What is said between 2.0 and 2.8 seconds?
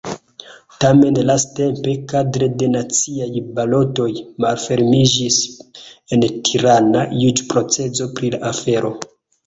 kadre de